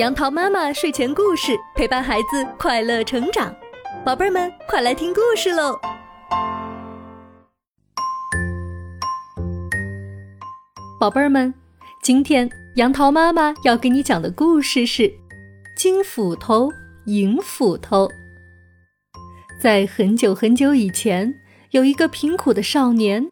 [0.00, 3.54] 杨桃妈妈睡前故事陪伴孩子快乐成长，
[4.02, 5.78] 宝贝儿们快来听故事喽！
[10.98, 11.52] 宝贝儿们，
[12.02, 15.02] 今天杨桃妈妈要给你讲的故事是
[15.76, 16.70] 《金斧头、
[17.04, 18.08] 银斧头》。
[19.60, 21.34] 在很久很久以前，
[21.72, 23.28] 有一个贫苦的少年，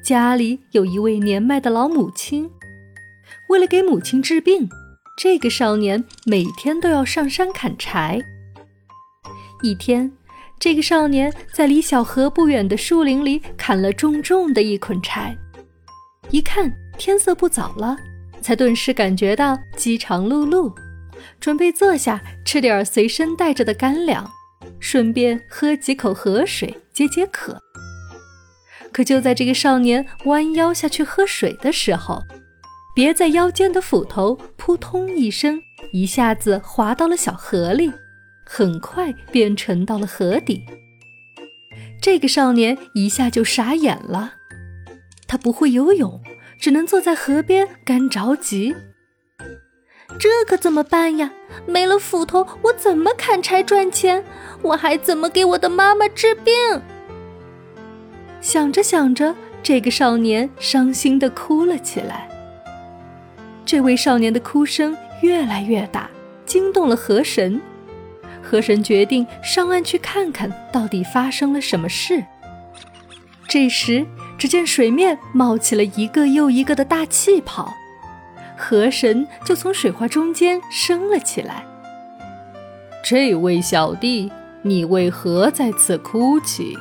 [0.00, 2.48] 家里有一位年迈的老母亲，
[3.48, 4.68] 为了给母亲治病。
[5.16, 8.20] 这个少年每天都要上山砍柴。
[9.62, 10.10] 一天，
[10.58, 15.36] 这个少年在离小河不远的树林里砍了重重的一捆柴。
[16.30, 17.96] 一看天色不早了，
[18.40, 20.74] 才顿时感觉到饥肠辘辘，
[21.38, 24.28] 准备坐下吃点随身带着的干粮，
[24.80, 27.56] 顺便喝几口河水解解渴。
[28.92, 32.20] 可就在这个少年弯腰下去喝水的时候，
[32.94, 35.60] 别在腰间的斧头扑通一声，
[35.92, 37.92] 一下子滑到了小河里，
[38.46, 40.64] 很快便沉到了河底。
[42.00, 44.34] 这个少年一下就傻眼了，
[45.26, 46.20] 他不会游泳，
[46.56, 48.76] 只能坐在河边干着急。
[50.16, 51.32] 这可怎么办呀？
[51.66, 54.24] 没了斧头，我怎么砍柴赚钱？
[54.62, 56.54] 我还怎么给我的妈妈治病？
[58.40, 59.34] 想着想着，
[59.64, 62.28] 这个少年伤心地哭了起来。
[63.66, 66.08] 这位少年的哭声越来越大，
[66.44, 67.60] 惊动了河神。
[68.42, 72.22] 河神决定上岸去看看到底发生了什么事。
[73.48, 74.06] 这时，
[74.36, 77.72] 只见水面冒起了一个又一个的大气泡，
[78.56, 81.64] 河神就从水花中间升了起来。
[83.02, 84.30] 这位小弟，
[84.62, 86.76] 你为何在此哭泣？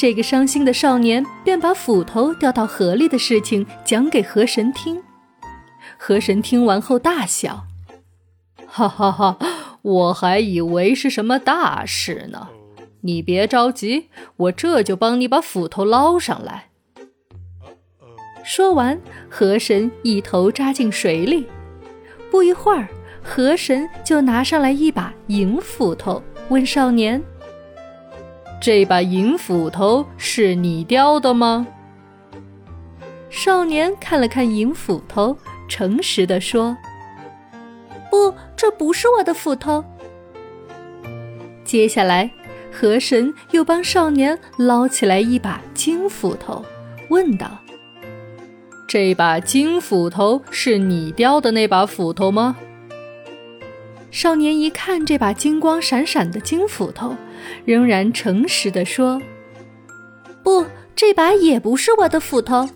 [0.00, 5.02] 这个伤心的少年便把斧头掉到河里的事情讲给河神听。
[5.98, 7.66] 河神听完后大笑
[8.66, 9.36] ：“哈哈哈，
[9.82, 12.48] 我还以为是什么大事呢。
[13.02, 16.70] 你别着急，我这就帮你把斧头捞上来。”
[18.42, 18.98] 说完，
[19.28, 21.46] 河神一头扎进水里。
[22.30, 22.88] 不一会儿，
[23.22, 27.22] 河神就拿上来一把银斧头，问少年。
[28.60, 31.66] 这把银斧头是你雕的吗？
[33.30, 35.34] 少年看了看银斧头，
[35.66, 36.76] 诚实的说
[38.10, 39.82] ：“不，这不是我的斧头。”
[41.64, 42.30] 接下来，
[42.70, 46.62] 河神又帮少年捞起来一把金斧头，
[47.08, 47.48] 问道
[48.86, 52.56] ：“这把金斧头是你雕的那把斧头吗？”
[54.10, 57.16] 少年一看这把金光闪闪的金斧头，
[57.64, 59.22] 仍然诚实地说
[60.42, 60.66] ：“不，
[60.96, 62.68] 这把也不是我的斧头。”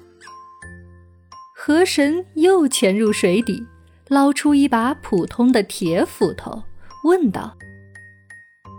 [1.57, 3.67] 河神又潜入水底，
[4.09, 6.63] 捞出一把普通的铁斧头，
[7.05, 7.57] 问道：“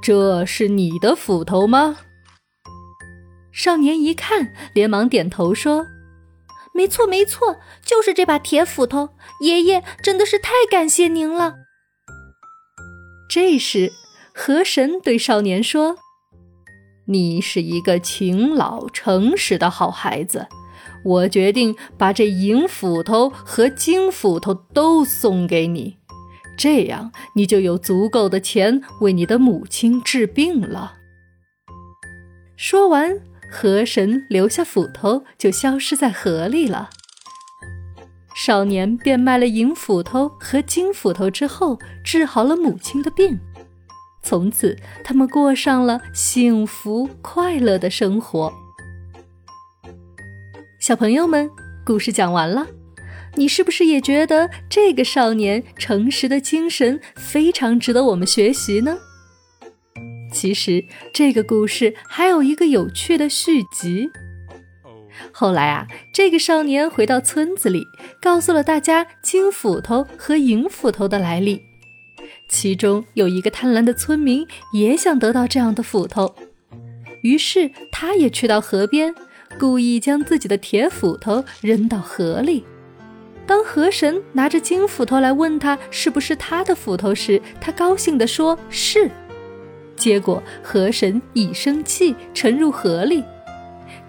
[0.01, 1.97] 这是你的斧头吗？”
[3.51, 5.87] 少年一看，连忙点头说
[6.73, 9.09] ：“没错，没错，就是这把铁斧头。
[9.41, 11.55] 爷爷真的是太感谢您了。”
[13.35, 13.91] 这时，
[14.33, 15.97] 河神对少年说
[17.07, 20.47] ：“你是一个勤劳诚实的好孩子，
[21.03, 25.97] 我决定把这银斧头和金斧头都送给你，
[26.57, 30.93] 这样你就有足够的钱为你的母亲治病了。”
[32.55, 33.19] 说完，
[33.51, 36.89] 河神留下斧头，就消失在河里了。
[38.45, 43.39] 少年便卖了银斧头和金斧头之后，治好了母亲的病。
[44.21, 48.53] 从此，他们过上了幸福快乐的生活。
[50.79, 51.49] 小朋友们，
[51.83, 52.67] 故事讲完了，
[53.33, 58.95] 你是不是也觉得这个少年诚实的精神非常值得我们学习呢？
[60.31, 64.11] 其实，这个故事还有一个有趣的续集。
[65.31, 67.85] 后来啊，这个少年回到村子里，
[68.21, 71.61] 告诉了大家金斧头和银斧头的来历。
[72.49, 76.35] 其中有一个贪婪的村民也想得到这样的斧头，
[77.21, 79.13] 于是他也去到河边，
[79.59, 82.63] 故意将自己的铁斧头扔到河里。
[83.47, 89.09] 当河神拿着金斧头来问他是不是他的斧头时，他高兴地说是。
[89.95, 93.23] 结果河神一生气，沉入河里。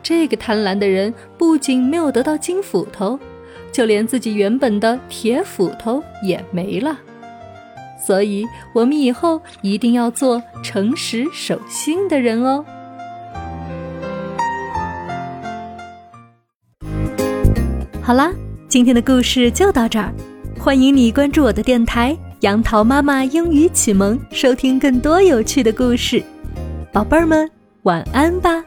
[0.03, 3.19] 这个贪婪的人不仅没有得到金斧头，
[3.73, 6.99] 就连自己原本的铁斧头也没了。
[7.99, 12.65] 所以，我们以后一定要做诚实守信的人哦。
[18.01, 18.33] 好啦，
[18.69, 20.13] 今天的故事就到这儿。
[20.59, 26.23] 欢迎你关注我的电台“杨桃妈妈英语启蒙”，收听更多有趣的故事。
[26.93, 27.51] 宝贝儿们，
[27.83, 28.63] 晚安吧。